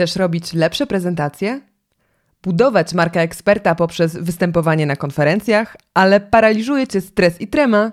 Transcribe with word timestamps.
Chcesz 0.00 0.16
robić 0.16 0.52
lepsze 0.52 0.86
prezentacje? 0.86 1.60
Budować 2.42 2.94
markę 2.94 3.20
eksperta 3.20 3.74
poprzez 3.74 4.16
występowanie 4.16 4.86
na 4.86 4.96
konferencjach, 4.96 5.76
ale 5.94 6.20
paraliżuje 6.20 6.86
cię 6.86 7.00
stres 7.00 7.40
i 7.40 7.48
trema? 7.48 7.92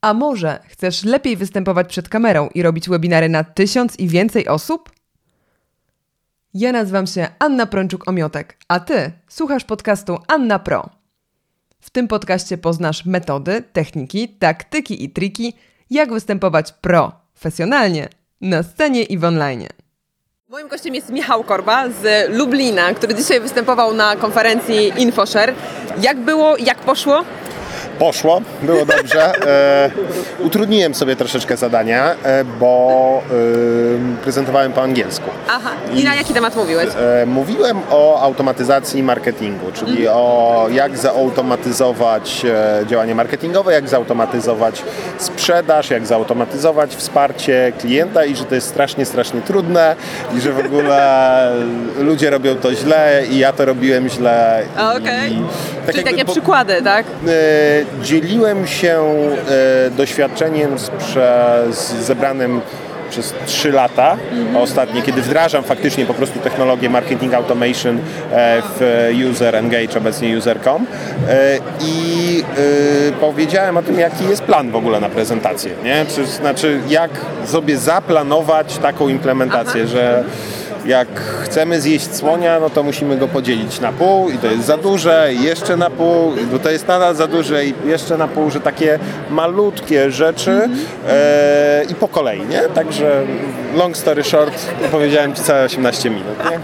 A 0.00 0.14
może 0.14 0.60
chcesz 0.68 1.04
lepiej 1.04 1.36
występować 1.36 1.88
przed 1.88 2.08
kamerą 2.08 2.48
i 2.54 2.62
robić 2.62 2.88
webinary 2.88 3.28
na 3.28 3.44
tysiąc 3.44 3.98
i 3.98 4.08
więcej 4.08 4.48
osób? 4.48 4.90
Ja 6.54 6.72
nazywam 6.72 7.06
się 7.06 7.28
Anna 7.38 7.66
Prączuk-Omiotek, 7.66 8.44
a 8.68 8.80
ty 8.80 9.12
słuchasz 9.28 9.64
podcastu 9.64 10.18
Anna 10.28 10.58
Pro. 10.58 10.90
W 11.80 11.90
tym 11.90 12.08
podcaście 12.08 12.58
poznasz 12.58 13.04
metody, 13.04 13.62
techniki, 13.72 14.28
taktyki 14.28 15.04
i 15.04 15.10
triki, 15.10 15.52
jak 15.90 16.12
występować 16.12 16.72
profesjonalnie 16.72 18.08
na 18.40 18.62
scenie 18.62 19.02
i 19.02 19.18
w 19.18 19.24
online. 19.24 19.79
Moim 20.50 20.68
gościem 20.68 20.94
jest 20.94 21.10
Michał 21.10 21.44
Korba 21.44 21.88
z 21.88 22.30
Lublina, 22.30 22.94
który 22.94 23.14
dzisiaj 23.14 23.40
występował 23.40 23.94
na 23.94 24.16
konferencji 24.16 24.92
InfoShare. 24.96 25.54
Jak 26.00 26.16
było, 26.18 26.56
jak 26.56 26.78
poszło? 26.78 27.24
Poszło, 27.98 28.42
było 28.62 28.86
dobrze. 28.86 29.32
E, 29.46 29.90
utrudniłem 30.38 30.94
sobie 30.94 31.16
troszeczkę 31.16 31.56
zadania, 31.56 32.14
e, 32.22 32.44
bo 32.44 33.22
e, 34.18 34.22
prezentowałem 34.22 34.72
po 34.72 34.82
angielsku. 34.82 35.30
Aha, 35.48 35.70
i 35.94 36.04
na 36.04 36.14
jaki 36.14 36.34
temat 36.34 36.56
mówiłeś? 36.56 36.88
E, 36.96 37.26
mówiłem 37.26 37.78
o 37.90 38.20
automatyzacji 38.22 39.02
marketingu, 39.02 39.72
czyli 39.72 40.08
o 40.08 40.66
jak 40.72 40.98
zautomatyzować 40.98 42.44
e, 42.44 42.86
działanie 42.86 43.14
marketingowe, 43.14 43.72
jak 43.72 43.88
zautomatyzować 43.88 44.82
sprzedaż, 45.40 45.90
jak 45.90 46.06
zautomatyzować 46.06 46.94
wsparcie 46.96 47.72
klienta 47.80 48.24
i 48.24 48.36
że 48.36 48.44
to 48.44 48.54
jest 48.54 48.68
strasznie, 48.68 49.04
strasznie 49.06 49.40
trudne 49.40 49.96
i 50.36 50.40
że 50.40 50.52
w 50.52 50.58
ogóle 50.66 51.52
ludzie 52.08 52.30
robią 52.30 52.54
to 52.56 52.74
źle 52.74 53.22
i 53.30 53.38
ja 53.38 53.52
to 53.52 53.64
robiłem 53.64 54.08
źle. 54.08 54.62
Okej. 54.96 55.32
I 55.32 55.42
Czyli 55.86 55.96
jakby 55.96 56.02
takie 56.10 56.24
po- 56.24 56.32
przykłady, 56.32 56.82
tak? 56.82 57.06
E, 57.28 57.30
Dzieliłem 58.04 58.66
się 58.66 59.00
e, 59.86 59.90
doświadczeniem 59.90 60.78
z, 60.78 60.90
przez 60.90 61.92
zebranym 61.92 62.60
przez 63.10 63.34
3 63.46 63.72
lata 63.72 64.16
ostatnie, 64.56 65.02
kiedy 65.02 65.22
wdrażam 65.22 65.64
faktycznie 65.64 66.06
po 66.06 66.14
prostu 66.14 66.38
technologię 66.38 66.90
marketing 66.90 67.34
automation 67.34 67.98
e, 68.32 68.62
w 68.78 69.10
User 69.30 69.56
Engage, 69.56 69.98
obecnie 69.98 70.38
user.com 70.38 70.86
e, 71.28 71.58
i 71.80 72.44
e, 73.08 73.12
powiedziałem 73.20 73.76
o 73.76 73.82
tym, 73.82 73.98
jaki 73.98 74.24
jest 74.24 74.42
plan 74.42 74.70
w 74.70 74.76
ogóle 74.76 75.00
na 75.00 75.08
prezentację, 75.08 75.70
nie? 75.84 76.06
Czy, 76.14 76.26
znaczy 76.26 76.80
jak 76.88 77.10
sobie 77.46 77.78
zaplanować 77.78 78.78
taką 78.78 79.08
implementację, 79.08 79.86
że 79.86 80.24
jak 80.86 81.08
chcemy 81.42 81.80
zjeść 81.80 82.14
słonia, 82.14 82.60
no 82.60 82.70
to 82.70 82.82
musimy 82.82 83.16
go 83.16 83.28
podzielić 83.28 83.80
na 83.80 83.92
pół 83.92 84.30
i 84.30 84.38
to 84.38 84.46
jest 84.46 84.64
za 84.64 84.76
duże, 84.76 85.30
i 85.34 85.42
jeszcze 85.42 85.76
na 85.76 85.90
pół, 85.90 86.32
bo 86.52 86.58
to 86.58 86.70
jest 86.70 86.88
nadal 86.88 87.14
za 87.14 87.26
duże 87.26 87.64
i 87.64 87.74
jeszcze 87.84 88.16
na 88.16 88.28
pół, 88.28 88.50
że 88.50 88.60
takie 88.60 88.98
malutkie 89.30 90.10
rzeczy 90.10 90.68
e, 91.08 91.84
i 91.90 91.94
po 91.94 92.08
kolei, 92.08 92.40
nie? 92.46 92.60
Także 92.60 93.22
long 93.74 93.96
story 93.96 94.24
short, 94.24 94.66
powiedziałem 94.90 95.34
Ci 95.34 95.42
całe 95.42 95.64
18 95.64 96.10
minut, 96.10 96.50
nie? 96.50 96.58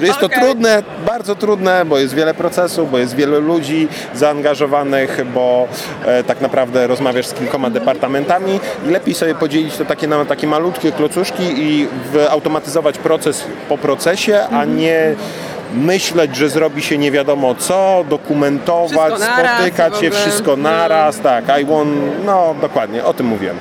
Że 0.00 0.06
jest 0.06 0.18
to 0.18 0.26
Okej. 0.26 0.40
trudne, 0.40 0.82
bardzo 1.06 1.34
trudne, 1.34 1.84
bo 1.84 1.98
jest 1.98 2.14
wiele 2.14 2.34
procesów, 2.34 2.90
bo 2.90 2.98
jest 2.98 3.16
wiele 3.16 3.38
ludzi 3.38 3.88
zaangażowanych, 4.14 5.20
bo 5.34 5.68
e, 6.06 6.24
tak 6.24 6.40
naprawdę 6.40 6.86
rozmawiasz 6.86 7.26
z 7.26 7.34
kilkoma 7.34 7.70
departamentami 7.70 8.60
i 8.86 8.90
lepiej 8.90 9.14
sobie 9.14 9.34
podzielić 9.34 9.76
to 9.76 9.84
takie 9.84 10.08
na 10.08 10.24
takie 10.24 10.46
malutkie 10.46 10.92
klocuszki 10.92 11.42
i 11.42 11.88
automatyzować 12.30 12.98
proces 12.98 13.44
po 13.68 13.78
procesie, 13.78 14.40
a 14.52 14.64
nie 14.64 15.14
myśleć, 15.74 16.36
że 16.36 16.48
zrobi 16.48 16.82
się 16.82 16.98
nie 16.98 17.10
wiadomo 17.10 17.54
co, 17.54 18.04
dokumentować, 18.08 19.20
naraz 19.20 19.56
spotykać 19.58 19.98
się, 19.98 20.10
wszystko 20.10 20.56
naraz, 20.56 21.20
tak, 21.20 21.44
I 21.60 21.64
want, 21.64 21.90
no 22.24 22.54
dokładnie, 22.60 23.04
o 23.04 23.14
tym 23.14 23.26
mówiłem. 23.26 23.56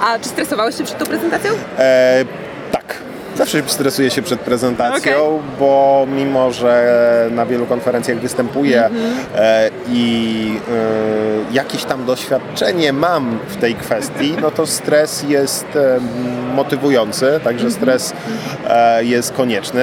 A 0.00 0.18
czy 0.18 0.28
stresowałeś 0.28 0.78
się 0.78 0.84
przed 0.84 0.98
tą 0.98 1.06
prezentacją? 1.06 1.52
E, 1.78 2.24
tak. 2.72 2.84
Zawsze 3.36 3.62
stresuję 3.66 4.10
się 4.10 4.22
przed 4.22 4.40
prezentacją, 4.40 5.42
bo 5.58 6.06
mimo, 6.16 6.52
że 6.52 7.28
na 7.30 7.46
wielu 7.46 7.66
konferencjach 7.66 8.18
występuję 8.18 8.90
e, 9.36 9.70
i 9.88 10.58
e, 11.50 11.54
jakieś 11.54 11.84
tam 11.84 12.04
doświadczenie 12.04 12.92
mam 12.92 13.38
w 13.48 13.56
tej 13.56 13.74
kwestii, 13.74 14.36
no 14.42 14.50
to 14.50 14.66
stres 14.66 15.24
jest 15.28 15.66
e, 15.76 15.98
motywujący, 16.54 17.40
także 17.44 17.70
stres 17.70 18.12
e, 18.68 19.04
jest 19.04 19.32
konieczny. 19.32 19.82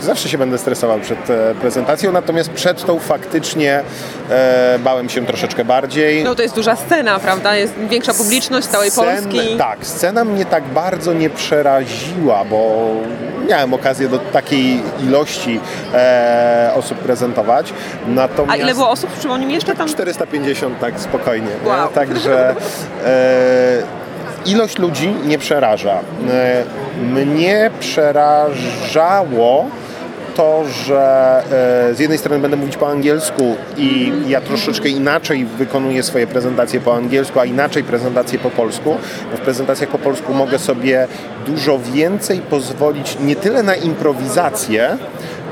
Zawsze 0.00 0.28
się 0.28 0.38
będę 0.38 0.58
stresował 0.58 1.00
przed 1.00 1.18
prezentacją, 1.60 2.12
natomiast 2.12 2.50
przed 2.50 2.84
tą 2.84 2.98
faktycznie 2.98 3.82
bałem 4.84 5.08
się 5.08 5.26
troszeczkę 5.26 5.64
bardziej. 5.64 6.24
No 6.24 6.34
to 6.34 6.42
jest 6.42 6.54
duża 6.54 6.76
scena, 6.76 7.18
prawda? 7.18 7.56
Jest 7.56 7.74
większa 7.90 8.14
publiczność 8.14 8.66
całej 8.66 8.90
Scen- 8.90 8.94
Polski. 9.22 9.56
Tak, 9.58 9.78
scena 9.86 10.24
mnie 10.24 10.44
tak 10.44 10.64
bardzo 10.64 11.12
nie 11.12 11.30
przeraziła, 11.30 12.44
bo 12.44 12.91
miałem 13.48 13.74
okazję 13.74 14.08
do 14.08 14.18
takiej 14.18 14.82
ilości 15.02 15.60
e, 15.94 16.70
osób 16.74 16.98
prezentować. 16.98 17.72
Natomiast 18.06 18.52
A 18.52 18.56
ile 18.56 18.74
było 18.74 18.90
osób? 18.90 19.10
Przypomnij 19.18 19.46
mi 19.46 19.54
jeszcze 19.54 19.74
tam? 19.74 19.88
450 19.88 20.80
tak 20.80 21.00
spokojnie. 21.00 21.48
nie? 21.64 21.68
Wow. 21.68 21.88
Także 21.88 22.54
e, 23.04 23.82
ilość 24.46 24.78
ludzi 24.78 25.14
nie 25.24 25.38
przeraża. 25.38 25.98
E, 26.30 26.64
mnie 27.02 27.70
przerażało 27.80 29.66
to, 30.36 30.64
że 30.84 31.42
e, 31.90 31.94
z 31.94 31.98
jednej 31.98 32.18
strony 32.18 32.40
będę 32.40 32.56
mówić 32.56 32.76
po 32.76 32.88
angielsku 32.88 33.56
i 33.76 34.12
ja 34.28 34.40
troszeczkę 34.40 34.88
inaczej 34.88 35.44
wykonuję 35.44 36.02
swoje 36.02 36.26
prezentacje 36.26 36.80
po 36.80 36.94
angielsku, 36.94 37.40
a 37.40 37.44
inaczej 37.44 37.84
prezentacje 37.84 38.38
po 38.38 38.50
polsku. 38.50 38.96
Bo 39.30 39.36
w 39.36 39.40
prezentacjach 39.40 39.90
po 39.90 39.98
polsku 39.98 40.34
mogę 40.34 40.58
sobie 40.58 41.08
dużo 41.46 41.78
więcej 41.78 42.38
pozwolić 42.38 43.16
nie 43.20 43.36
tyle 43.36 43.62
na 43.62 43.74
improwizację, 43.74 44.96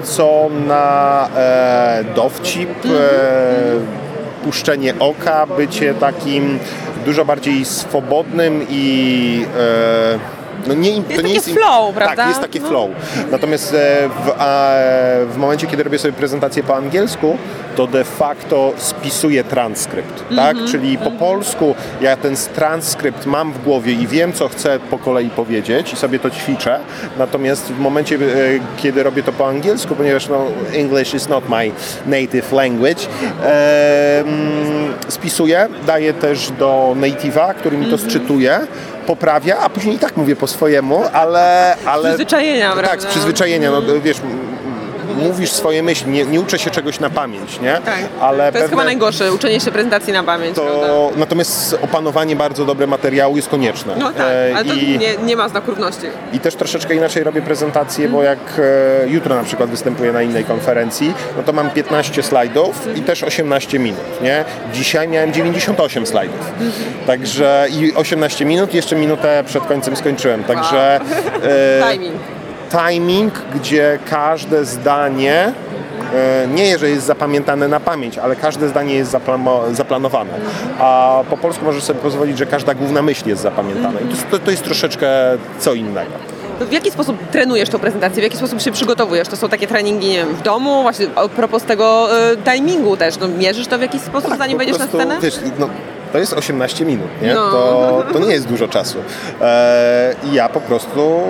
co 0.02 0.50
na 0.66 1.28
e, 1.36 2.04
dowcip, 2.14 2.70
e, 2.84 2.88
puszczenie 4.44 4.94
oka, 4.98 5.46
bycie 5.46 5.94
takim 5.94 6.58
dużo 7.04 7.24
bardziej 7.24 7.64
swobodnym 7.64 8.66
i 8.70 9.46
e, 9.58 10.39
no 10.66 10.74
nie, 10.74 10.96
to 10.96 11.02
takie 11.08 11.22
nie 11.22 11.34
jest 11.34 11.50
flow, 11.50 11.94
prawda? 11.94 12.16
Tak, 12.16 12.28
jest 12.28 12.40
takie 12.40 12.60
No. 12.60 12.68
flow. 12.68 12.90
Natomiast 13.30 13.74
e, 13.74 14.08
w, 14.08 15.32
w 15.34 15.36
momencie, 15.36 15.66
kiedy 15.66 15.82
robię 15.82 15.98
sobie 15.98 16.12
prezentację 16.12 16.62
po 16.62 16.76
angielsku, 16.76 17.38
to 17.76 17.86
de 17.86 18.04
facto 18.04 18.72
spisuję 18.76 19.44
transkrypt, 19.44 20.24
tak? 20.36 20.50
Mhm, 20.50 20.68
Czyli 20.68 20.98
po 20.98 21.10
polsku 21.10 21.74
ja 22.00 22.16
ten 22.16 22.36
transkrypt 22.54 23.26
mam 23.26 23.52
w 23.52 23.62
głowie 23.64 23.92
i 23.92 24.06
wiem, 24.06 24.32
co 24.32 24.48
chcę 24.48 24.78
po 24.90 24.98
kolei 24.98 25.30
powiedzieć 25.30 25.92
i 25.92 25.96
sobie 25.96 26.18
to 26.18 26.30
ćwiczę. 26.30 26.80
Natomiast 27.18 27.72
w 27.72 27.78
momencie, 27.78 28.14
e, 28.16 28.18
kiedy 28.82 29.02
robię 29.02 29.22
to 29.22 29.32
po 29.32 29.48
angielsku, 29.48 29.94
ponieważ 29.96 30.28
no, 30.28 30.46
English 30.74 31.14
is 31.14 31.28
not 31.28 31.48
my 31.48 31.70
native 32.06 32.52
language, 32.52 33.02
e, 33.44 34.24
spisuję, 35.08 35.68
daję 35.86 36.12
też 36.14 36.50
do 36.50 36.94
native'a, 37.00 37.54
który 37.54 37.76
mi 37.78 37.86
to 37.86 37.92
Mhm. 37.92 38.10
sczytuje, 38.10 38.60
poprawia, 39.06 39.58
a 39.58 39.68
później 39.68 39.96
i 39.96 39.98
tak 39.98 40.16
mówię 40.16 40.36
po 40.36 40.46
swojemu, 40.46 41.02
ale... 41.12 41.76
ale 41.86 42.08
przyzwyczajenia, 42.08 42.74
tak, 42.76 43.02
z 43.02 43.06
przyzwyczajenia, 43.06 43.70
no 43.70 43.82
wiesz, 44.02 44.20
mówisz 45.20 45.52
swoje 45.52 45.82
myśli, 45.82 46.10
nie, 46.12 46.24
nie 46.24 46.40
uczę 46.40 46.58
się 46.58 46.70
czegoś 46.70 47.00
na 47.00 47.10
pamięć, 47.10 47.60
nie? 47.60 47.72
Tak. 47.84 47.98
Ale 48.20 48.38
To 48.38 48.44
jest 48.44 48.52
pewne- 48.54 48.68
chyba 48.68 48.84
najgorsze, 48.84 49.32
uczenie 49.32 49.60
się 49.60 49.70
prezentacji 49.70 50.12
na 50.12 50.22
pamięć, 50.24 50.54
prawda? 50.54 50.86
to, 50.86 51.10
natomiast 51.16 51.76
opanowanie 51.82 52.36
bardzo 52.36 52.64
dobre 52.64 52.86
materiału 52.86 53.36
jest 53.36 53.48
konieczne. 53.48 53.94
No 53.98 54.12
tak, 54.12 54.26
E, 54.26 54.52
ale 54.56 54.64
to 54.64 54.74
i, 54.74 54.98
nie, 54.98 55.16
nie 55.16 55.36
ma 55.36 55.48
znaku 55.48 55.70
równości. 55.70 56.06
I 56.32 56.40
też 56.40 56.54
troszeczkę 56.54 56.94
inaczej 56.94 57.24
robię 57.24 57.42
prezentację, 57.42 58.08
bo 58.08 58.22
jak 58.22 58.38
e, 59.04 59.08
jutro 59.08 59.34
na 59.34 59.42
przykład 59.44 59.70
występuję 59.70 60.12
na 60.12 60.22
innej 60.22 60.44
konferencji, 60.44 61.14
no 61.36 61.42
to 61.42 61.52
mam 61.52 61.70
15 61.70 62.22
slajdów 62.22 62.88
i 62.96 63.02
też 63.02 63.22
18 63.22 63.78
minut, 63.78 64.00
nie? 64.22 64.44
Dzisiaj 64.72 65.08
miałem 65.08 65.32
98 65.32 66.06
slajdów. 66.06 66.52
Także 67.06 67.66
i 67.70 67.94
18 67.94 68.44
minut, 68.44 68.74
jeszcze 68.74 68.96
minutę 68.96 69.44
przed 69.46 69.64
końcem 69.64 69.96
skończyłem. 69.96 70.44
Także 70.44 71.00
e, 71.42 71.82
Timing. 71.92 72.14
Timing, 72.70 73.32
gdzie 73.54 73.98
każde 74.10 74.64
zdanie 74.64 75.52
e, 76.14 76.46
nie, 76.54 76.78
że 76.78 76.90
jest 76.90 77.06
zapamiętane 77.06 77.68
na 77.68 77.80
pamięć, 77.80 78.18
ale 78.18 78.36
każde 78.36 78.68
zdanie 78.68 78.94
jest 78.94 79.16
zaplanowane. 79.72 80.30
A 80.78 81.20
po 81.30 81.36
polsku 81.36 81.64
możesz 81.64 81.82
sobie 81.82 82.00
pozwolić, 82.00 82.38
że 82.38 82.46
każda 82.46 82.74
główna 82.74 83.02
myśl 83.02 83.28
jest 83.28 83.42
zapamiętana. 83.42 84.00
I 84.00 84.04
to, 84.04 84.10
jest- 84.10 84.30
to, 84.30 84.38
to 84.38 84.50
jest 84.50 84.62
troszeczkę 84.64 85.08
co 85.58 85.74
innego. 85.74 86.10
W 86.60 86.72
jaki 86.72 86.90
sposób 86.90 87.16
trenujesz 87.30 87.68
tą 87.68 87.78
prezentację? 87.78 88.20
W 88.20 88.24
jaki 88.24 88.36
sposób 88.36 88.60
się 88.60 88.70
przygotowujesz? 88.72 89.28
To 89.28 89.36
są 89.36 89.48
takie 89.48 89.66
treningi, 89.66 90.08
nie 90.08 90.16
wiem, 90.16 90.34
w 90.34 90.42
domu? 90.42 90.82
Właśnie 90.82 91.06
a 91.16 91.28
propos 91.28 91.62
tego 91.62 92.08
y, 92.32 92.36
timingu 92.36 92.96
też. 92.96 93.18
No, 93.18 93.28
mierzysz 93.28 93.66
to 93.66 93.78
w 93.78 93.80
jakiś 93.82 94.00
sposób, 94.00 94.30
zanim 94.38 94.38
Tak, 94.38 94.50
po 94.50 94.56
wejdziesz 94.58 94.76
prostu, 94.76 94.96
na 94.96 95.04
scenę? 95.04 95.20
Wiesz, 95.20 95.38
no, 95.58 95.68
to 96.12 96.18
jest 96.18 96.32
18 96.32 96.84
minut, 96.84 97.08
nie? 97.22 97.34
No. 97.34 97.50
To, 97.50 98.02
to 98.12 98.18
nie 98.18 98.32
jest 98.32 98.46
dużo 98.48 98.68
czasu. 98.68 98.98
E, 99.40 100.14
ja 100.32 100.48
po 100.48 100.60
prostu 100.60 101.20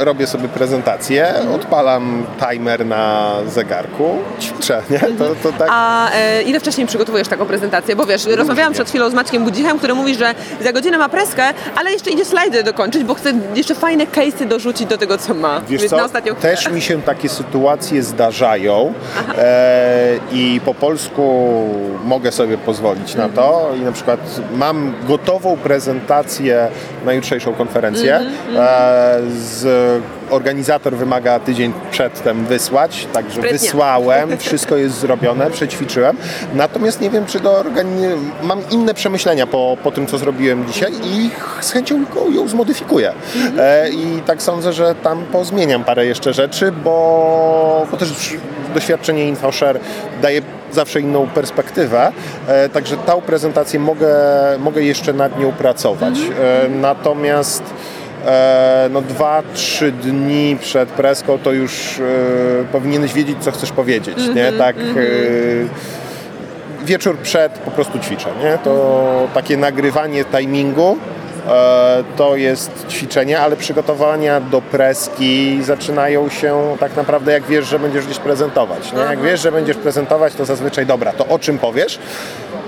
robię 0.00 0.26
sobie 0.26 0.48
prezentację, 0.48 1.34
odpalam 1.54 2.26
timer 2.50 2.86
na 2.86 3.34
zegarku, 3.46 4.18
ćwiczę, 4.40 4.82
nie? 4.90 4.98
To, 4.98 5.34
to 5.42 5.52
tak... 5.58 5.68
A 5.70 6.10
e, 6.12 6.42
ile 6.42 6.60
wcześniej 6.60 6.86
przygotowujesz 6.86 7.28
taką 7.28 7.46
prezentację? 7.46 7.96
Bo 7.96 8.06
wiesz, 8.06 8.26
rozmawiałam 8.26 8.72
przed 8.72 8.88
chwilą 8.88 9.10
z 9.10 9.14
Maćkiem 9.14 9.44
Budzichem, 9.44 9.78
który 9.78 9.94
mówi, 9.94 10.14
że 10.14 10.34
za 10.60 10.72
godzinę 10.72 10.98
ma 10.98 11.08
preskę, 11.08 11.42
ale 11.76 11.92
jeszcze 11.92 12.10
idzie 12.10 12.24
slajdy 12.24 12.62
dokończyć, 12.62 13.04
bo 13.04 13.14
chce 13.14 13.32
jeszcze 13.54 13.74
fajne 13.74 14.06
case'y 14.06 14.46
dorzucić 14.46 14.86
do 14.86 14.98
tego, 14.98 15.18
co 15.18 15.34
ma. 15.34 15.60
Wiesz 15.68 15.80
Więc 15.80 15.90
co, 15.90 15.96
na 15.96 16.04
ostatnią... 16.04 16.34
też 16.34 16.70
mi 16.70 16.80
się 16.80 17.02
takie 17.02 17.28
sytuacje 17.28 18.02
zdarzają 18.02 18.92
e, 19.38 20.18
i 20.32 20.60
po 20.64 20.74
polsku 20.74 21.46
mogę 22.04 22.32
sobie 22.32 22.58
pozwolić 22.58 23.14
na 23.14 23.28
to 23.28 23.70
i 23.76 23.80
na 23.80 23.92
przykład 23.92 24.20
mam 24.54 24.94
gotową 25.08 25.56
prezentację 25.56 26.68
na 27.04 27.12
jutrzejszą 27.12 27.54
konferencję. 27.54 28.20
E, 28.56 29.20
z, 29.38 29.65
organizator 30.30 30.96
wymaga 30.96 31.38
tydzień 31.40 31.72
przedtem 31.90 32.44
wysłać, 32.46 33.06
także 33.12 33.36
Sprytnie. 33.36 33.58
wysłałem, 33.58 34.36
wszystko 34.38 34.76
jest 34.76 34.98
zrobione, 34.98 35.50
przećwiczyłem. 35.50 36.16
Natomiast 36.54 37.00
nie 37.00 37.10
wiem, 37.10 37.26
czy 37.26 37.40
do 37.40 37.62
organi- 37.62 38.18
mam 38.42 38.60
inne 38.70 38.94
przemyślenia 38.94 39.46
po, 39.46 39.76
po 39.84 39.90
tym, 39.90 40.06
co 40.06 40.18
zrobiłem 40.18 40.66
dzisiaj 40.66 40.92
i 41.04 41.30
z 41.60 41.72
chęcią 41.72 42.04
ją 42.34 42.48
zmodyfikuję. 42.48 43.12
E, 43.58 43.90
I 43.90 44.22
tak 44.26 44.42
sądzę, 44.42 44.72
że 44.72 44.94
tam 44.94 45.24
pozmieniam 45.32 45.84
parę 45.84 46.06
jeszcze 46.06 46.32
rzeczy, 46.32 46.72
bo, 46.72 47.86
bo 47.90 47.96
też 47.96 48.36
doświadczenie 48.74 49.28
InfoShare 49.28 49.80
daje 50.22 50.42
zawsze 50.72 51.00
inną 51.00 51.26
perspektywę, 51.26 52.12
e, 52.48 52.68
także 52.68 52.96
tą 52.96 53.20
prezentację 53.20 53.80
mogę, 53.80 54.08
mogę 54.58 54.82
jeszcze 54.82 55.12
nad 55.12 55.38
nią 55.40 55.52
pracować. 55.52 56.14
E, 56.18 56.68
natomiast 56.68 57.62
no 58.90 59.02
dwa, 59.02 59.42
trzy 59.54 59.92
dni 59.92 60.56
przed 60.60 60.88
preską 60.88 61.38
to 61.38 61.52
już 61.52 61.98
e, 61.98 62.02
powinieneś 62.72 63.12
wiedzieć, 63.12 63.36
co 63.40 63.52
chcesz 63.52 63.72
powiedzieć, 63.72 64.18
nie? 64.34 64.52
Tak 64.52 64.76
e, 64.76 64.80
wieczór 66.84 67.18
przed 67.18 67.52
po 67.52 67.70
prostu 67.70 67.98
ćwiczę, 67.98 68.28
nie? 68.42 68.58
To 68.58 69.28
takie 69.34 69.56
nagrywanie 69.56 70.24
timingu 70.24 70.98
e, 71.48 72.04
to 72.16 72.36
jest 72.36 72.86
ćwiczenie, 72.88 73.40
ale 73.40 73.56
przygotowania 73.56 74.40
do 74.40 74.62
preski 74.62 75.58
zaczynają 75.62 76.28
się 76.28 76.76
tak 76.80 76.96
naprawdę 76.96 77.32
jak 77.32 77.44
wiesz, 77.44 77.66
że 77.66 77.78
będziesz 77.78 78.04
gdzieś 78.04 78.18
prezentować. 78.18 78.92
Nie? 78.92 79.00
Jak 79.00 79.20
wiesz, 79.20 79.40
że 79.40 79.52
będziesz 79.52 79.76
prezentować, 79.76 80.34
to 80.34 80.44
zazwyczaj 80.44 80.86
dobra, 80.86 81.12
to 81.12 81.26
o 81.26 81.38
czym 81.38 81.58
powiesz? 81.58 81.98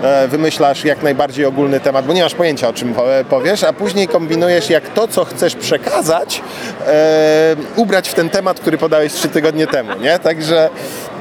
E, 0.03 0.29
Wymyślasz 0.29 0.85
jak 0.85 1.03
najbardziej 1.03 1.45
ogólny 1.45 1.81
temat, 1.81 2.07
bo 2.07 2.13
nie 2.13 2.23
masz 2.23 2.35
pojęcia 2.35 2.69
o 2.69 2.73
czym 2.73 2.95
po- 2.95 3.05
powiesz, 3.31 3.65
a 3.65 3.73
później 3.73 4.09
kombinujesz 4.09 4.71
jak 4.71 4.89
to, 4.89 5.09
co 5.09 5.25
chcesz 5.25 5.55
przekazać, 5.55 6.43
e, 6.87 7.57
ubrać 7.77 8.09
w 8.09 8.15
ten 8.15 8.31
temat, 8.31 8.61
który 8.61 8.79
podałeś 8.79 9.13
trzy 9.13 9.29
tygodnie 9.29 9.67
temu, 9.67 9.91
nie? 10.01 10.19
Także 10.19 10.69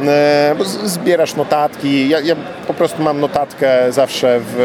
e, 0.08 0.56
zbierasz 0.86 1.36
notatki. 1.36 2.10
Ja, 2.10 2.20
ja 2.20 2.36
po 2.68 2.74
prostu 2.74 3.04
mam 3.04 3.20
notatkę 3.20 3.92
zawsze 3.92 4.40
w, 4.44 4.58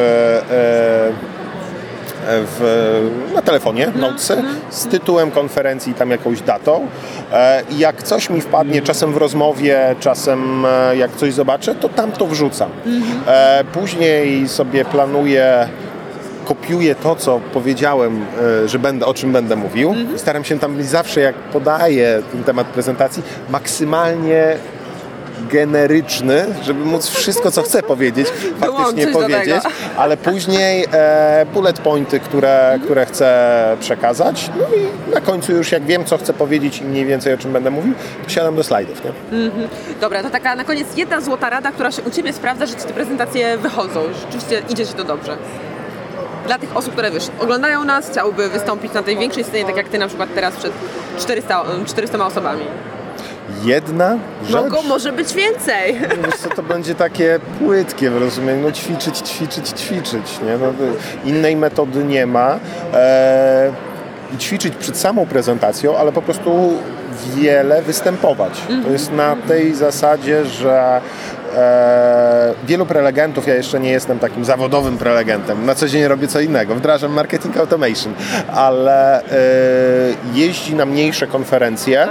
w, 2.26 3.30
na 3.34 3.42
telefonie, 3.42 3.92
notesy, 3.96 4.42
z 4.70 4.86
tytułem 4.86 5.30
konferencji, 5.30 5.94
tam 5.94 6.10
jakąś 6.10 6.40
datą. 6.40 6.86
E, 7.32 7.62
I 7.70 7.78
jak 7.78 8.02
coś 8.02 8.30
mi 8.30 8.40
wpadnie, 8.40 8.82
czasem 8.82 9.12
w 9.12 9.16
rozmowie, 9.16 9.94
czasem 10.00 10.66
e, 10.66 10.96
jak 10.96 11.16
coś 11.16 11.32
zobaczę, 11.32 11.74
to 11.74 11.88
tam 11.88 12.12
to 12.12 12.26
wrzucam. 12.26 12.70
E, 13.26 13.64
Później 13.72 14.48
sobie 14.48 14.84
planuję 14.84 15.68
kopiuję 16.44 16.94
to, 16.94 17.16
co 17.16 17.40
powiedziałem, 17.52 18.24
e, 18.64 18.68
że 18.68 18.78
będę, 18.78 19.06
o 19.06 19.14
czym 19.14 19.32
będę 19.32 19.56
mówił. 19.56 19.94
Staram 20.16 20.44
się 20.44 20.58
tam 20.58 20.74
być 20.74 20.86
zawsze, 20.86 21.20
jak 21.20 21.34
podaję 21.34 22.22
ten 22.32 22.44
temat 22.44 22.66
prezentacji, 22.66 23.22
maksymalnie 23.50 24.56
generyczny, 25.50 26.46
żeby 26.62 26.84
móc 26.84 27.08
wszystko, 27.08 27.50
co 27.50 27.62
chcę 27.62 27.82
powiedzieć, 27.82 28.28
faktycznie 28.60 29.06
powiedzieć, 29.06 29.62
ale 29.96 30.16
później 30.16 30.86
e, 30.92 31.46
bullet 31.54 31.78
pointy, 31.80 32.20
które, 32.20 32.78
które 32.84 33.06
chcę 33.06 33.32
przekazać, 33.80 34.50
no 34.58 34.64
i 34.76 35.14
na 35.14 35.20
końcu 35.20 35.52
już 35.52 35.72
jak 35.72 35.82
wiem, 35.84 36.04
co 36.04 36.18
chcę 36.18 36.32
powiedzieć 36.32 36.80
i 36.80 36.84
mniej 36.84 37.06
więcej 37.06 37.34
o 37.34 37.38
czym 37.38 37.52
będę 37.52 37.70
mówił, 37.70 37.94
to 38.24 38.30
siadam 38.30 38.56
do 38.56 38.62
slajdów, 38.64 39.04
nie? 39.04 39.10
Dobra, 40.00 40.22
to 40.22 40.30
taka 40.30 40.56
na 40.56 40.64
koniec 40.64 40.96
jedna 40.96 41.20
złota 41.20 41.50
rada, 41.50 41.72
która 41.72 41.90
się 41.92 42.02
u 42.02 42.10
Ciebie 42.10 42.32
sprawdza, 42.32 42.66
że 42.66 42.74
Ci 42.74 42.82
te 42.82 42.92
prezentacje 42.94 43.58
wychodzą, 43.58 44.02
że 44.02 44.20
rzeczywiście 44.20 44.62
idzie 44.68 44.86
Ci 44.86 44.94
to 44.94 45.04
dobrze. 45.04 45.36
Dla 46.46 46.58
tych 46.58 46.76
osób, 46.76 46.92
które 46.92 47.10
wiesz, 47.10 47.26
oglądają 47.40 47.84
nas, 47.84 48.10
chciałyby 48.10 48.48
wystąpić 48.48 48.92
na 48.92 49.02
tej 49.02 49.16
większej 49.16 49.44
scenie, 49.44 49.64
tak 49.64 49.76
jak 49.76 49.88
Ty 49.88 49.98
na 49.98 50.08
przykład 50.08 50.28
teraz 50.34 50.56
przed 50.56 50.72
400, 51.18 51.64
400 51.86 52.26
osobami. 52.26 52.62
Jedna 53.64 54.18
rzecz... 54.44 54.52
Mogą, 54.62 54.82
może 54.82 55.12
być 55.12 55.34
więcej. 55.34 56.00
Wiesz 56.24 56.36
co, 56.36 56.50
to 56.50 56.62
będzie 56.62 56.94
takie 56.94 57.40
płytkie 57.58 58.10
w 58.10 58.16
rozumieniu, 58.16 58.62
no 58.62 58.72
ćwiczyć, 58.72 59.18
ćwiczyć, 59.18 59.68
ćwiczyć, 59.68 60.40
nie? 60.46 60.58
No, 60.58 60.72
innej 61.24 61.56
metody 61.56 62.04
nie 62.04 62.26
ma. 62.26 62.58
E, 62.94 63.72
ćwiczyć 64.38 64.74
przed 64.76 64.96
samą 64.96 65.26
prezentacją, 65.26 65.96
ale 65.96 66.12
po 66.12 66.22
prostu 66.22 66.72
wiele 67.36 67.82
występować. 67.82 68.60
To 68.84 68.90
jest 68.90 69.12
na 69.12 69.36
tej 69.48 69.74
zasadzie, 69.74 70.44
że 70.44 71.00
e, 71.56 72.54
wielu 72.66 72.86
prelegentów, 72.86 73.46
ja 73.46 73.54
jeszcze 73.54 73.80
nie 73.80 73.90
jestem 73.90 74.18
takim 74.18 74.44
zawodowym 74.44 74.98
prelegentem, 74.98 75.66
na 75.66 75.74
co 75.74 75.88
dzień 75.88 76.04
robię 76.04 76.28
co 76.28 76.40
innego, 76.40 76.74
wdrażam 76.74 77.12
marketing 77.12 77.56
automation, 77.56 78.14
ale 78.54 79.22
e, 79.22 79.24
jeździ 80.34 80.74
na 80.74 80.86
mniejsze 80.86 81.26
konferencje 81.26 82.08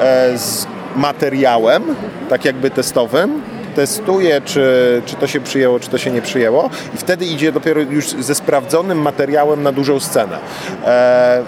e, 0.00 0.38
z 0.38 0.66
materiałem, 0.96 1.82
tak 2.28 2.44
jakby 2.44 2.70
testowym, 2.70 3.42
testuje, 3.74 4.40
czy, 4.40 5.02
czy 5.06 5.16
to 5.16 5.26
się 5.26 5.40
przyjęło, 5.40 5.80
czy 5.80 5.88
to 5.88 5.98
się 5.98 6.10
nie 6.10 6.22
przyjęło 6.22 6.70
i 6.94 6.96
wtedy 6.96 7.24
idzie 7.24 7.52
dopiero 7.52 7.80
już 7.80 8.08
ze 8.08 8.34
sprawdzonym 8.34 9.02
materiałem 9.02 9.62
na 9.62 9.72
dużą 9.72 10.00
scenę. 10.00 10.38
E, 10.84 11.42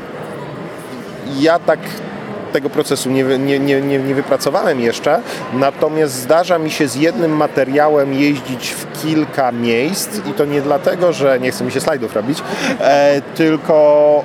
ja 1.38 1.58
tak 1.58 1.79
tego 2.55 2.71
procesu 2.71 3.11
nie, 3.11 3.25
nie, 3.25 3.59
nie, 3.59 3.81
nie, 3.81 4.15
wypracowałem 4.15 4.81
jeszcze, 4.81 5.21
natomiast 5.53 6.15
zdarza 6.15 6.59
mi 6.59 6.71
się 6.71 6.89
z 6.89 6.95
jednym 6.95 7.37
materiałem 7.37 8.15
jeździć 8.15 8.71
w 8.71 9.03
kilka 9.03 9.53
miejsc 9.53 10.17
i 10.31 10.33
to 10.33 10.45
nie 10.45 10.61
dlatego, 10.62 11.12
że 11.12 11.41
nie 11.41 11.51
chce 11.51 11.65
mi 11.65 11.73
się 11.73 11.81
slajdów 11.81 12.15
robić, 12.15 12.39
e, 12.81 13.23
tylko 13.35 14.25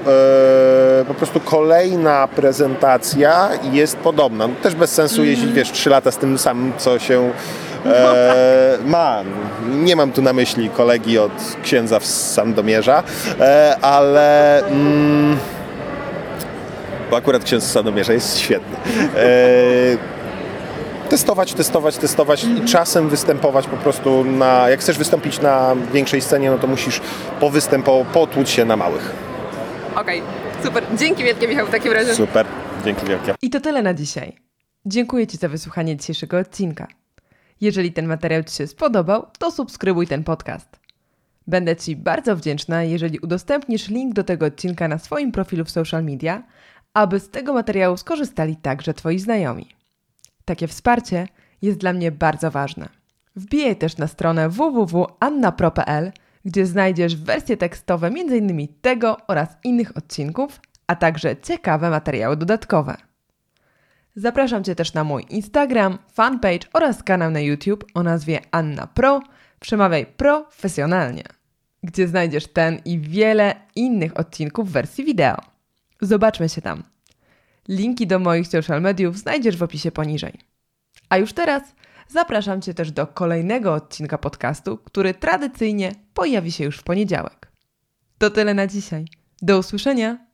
e, 1.01 1.05
po 1.05 1.13
prostu 1.13 1.39
kolejna 1.39 2.27
prezentacja 2.27 3.49
jest 3.71 3.97
podobna. 3.97 4.47
No, 4.47 4.53
też 4.63 4.75
bez 4.75 4.91
sensu 4.91 5.23
jeździć, 5.23 5.51
wiesz, 5.51 5.71
trzy 5.71 5.89
lata 5.89 6.11
z 6.11 6.17
tym 6.17 6.37
samym, 6.37 6.73
co 6.77 6.99
się 6.99 7.31
e, 7.85 8.77
ma. 8.85 9.23
Nie 9.69 9.95
mam 9.95 10.11
tu 10.11 10.21
na 10.21 10.33
myśli 10.33 10.69
kolegi 10.69 11.19
od 11.19 11.31
księdza 11.63 11.99
z 11.99 12.33
Sandomierza, 12.33 13.03
e, 13.39 13.77
ale... 13.81 14.59
Mm, 14.65 15.37
bo 17.09 17.17
akurat 17.17 17.43
ksiądz 17.43 17.63
z 17.63 17.71
Sandomierza 17.71 18.13
jest 18.13 18.39
świetny. 18.39 18.77
E, 19.15 19.97
testować, 21.09 21.53
testować, 21.53 21.97
testować 21.97 22.43
i 22.43 22.61
czasem 22.65 23.09
występować 23.09 23.67
po 23.67 23.77
prostu 23.77 24.25
na... 24.25 24.69
Jak 24.69 24.79
chcesz 24.79 24.97
wystąpić 24.97 25.41
na 25.41 25.75
większej 25.93 26.21
scenie, 26.21 26.51
no 26.51 26.57
to 26.57 26.67
musisz 26.67 27.01
powystępować, 27.39 28.07
potłuć 28.13 28.49
się 28.49 28.65
na 28.65 28.77
małych. 28.77 29.13
Okej, 29.95 30.21
super. 30.63 30.83
Dzięki 30.97 31.23
wielkie 31.23 31.47
Michał 31.47 31.67
w 31.67 31.71
takim 31.71 31.91
razie. 31.91 32.15
Super, 32.15 32.45
dzięki 32.85 33.05
wielkie. 33.05 33.35
I 33.41 33.49
to 33.49 33.59
tyle 33.61 33.81
na 33.81 33.93
dzisiaj. 33.93 34.37
Dziękuję 34.85 35.27
Ci 35.27 35.37
za 35.37 35.47
wysłuchanie 35.47 35.97
dzisiejszego 35.97 36.37
odcinka. 36.37 36.87
Jeżeli 37.61 37.93
ten 37.93 38.07
materiał 38.07 38.43
Ci 38.43 38.55
się 38.55 38.67
spodobał, 38.67 39.25
to 39.39 39.51
subskrybuj 39.51 40.07
ten 40.07 40.23
podcast. 40.23 40.79
Będę 41.47 41.75
Ci 41.75 41.95
bardzo 41.95 42.35
wdzięczna, 42.35 42.83
jeżeli 42.83 43.19
udostępnisz 43.19 43.89
link 43.89 44.13
do 44.13 44.23
tego 44.23 44.45
odcinka 44.45 44.87
na 44.87 44.97
swoim 44.97 45.31
profilu 45.31 45.65
w 45.65 45.69
social 45.71 46.03
media, 46.03 46.43
aby 46.93 47.19
z 47.19 47.29
tego 47.29 47.53
materiału 47.53 47.97
skorzystali 47.97 48.55
także 48.55 48.93
Twoi 48.93 49.19
znajomi. 49.19 49.69
Takie 50.45 50.67
wsparcie 50.67 51.27
jest 51.61 51.77
dla 51.77 51.93
mnie 51.93 52.11
bardzo 52.11 52.51
ważne. 52.51 52.89
Wbijaj 53.35 53.75
też 53.75 53.97
na 53.97 54.07
stronę 54.07 54.49
www.annapro.pl, 54.49 56.11
gdzie 56.45 56.65
znajdziesz 56.65 57.15
wersje 57.15 57.57
tekstowe 57.57 58.07
m.in. 58.07 58.67
tego 58.81 59.17
oraz 59.27 59.49
innych 59.63 59.97
odcinków, 59.97 60.61
a 60.87 60.95
także 60.95 61.37
ciekawe 61.37 61.89
materiały 61.89 62.37
dodatkowe. 62.37 62.97
Zapraszam 64.15 64.63
Cię 64.63 64.75
też 64.75 64.93
na 64.93 65.03
mój 65.03 65.25
Instagram, 65.29 65.97
fanpage 66.13 66.67
oraz 66.73 67.03
kanał 67.03 67.31
na 67.31 67.39
YouTube 67.39 67.85
o 67.93 68.03
nazwie 68.03 68.39
Anna 68.51 68.87
Pro, 68.87 69.21
przemawiaj 69.59 70.05
profesjonalnie, 70.05 71.23
gdzie 71.83 72.07
znajdziesz 72.07 72.47
ten 72.47 72.81
i 72.85 72.99
wiele 72.99 73.55
innych 73.75 74.19
odcinków 74.19 74.69
w 74.69 74.71
wersji 74.71 75.05
wideo. 75.05 75.58
Zobaczmy 76.01 76.49
się 76.49 76.61
tam. 76.61 76.83
Linki 77.67 78.07
do 78.07 78.19
moich 78.19 78.47
social 78.47 78.81
mediów 78.81 79.17
znajdziesz 79.17 79.57
w 79.57 79.63
opisie 79.63 79.91
poniżej. 79.91 80.33
A 81.09 81.17
już 81.17 81.33
teraz 81.33 81.63
zapraszam 82.07 82.61
Cię 82.61 82.73
też 82.73 82.91
do 82.91 83.07
kolejnego 83.07 83.73
odcinka 83.73 84.17
podcastu, 84.17 84.77
który 84.77 85.13
tradycyjnie 85.13 85.91
pojawi 86.13 86.51
się 86.51 86.63
już 86.63 86.77
w 86.77 86.83
poniedziałek. 86.83 87.51
To 88.17 88.29
tyle 88.29 88.53
na 88.53 88.67
dzisiaj. 88.67 89.05
Do 89.41 89.59
usłyszenia! 89.59 90.28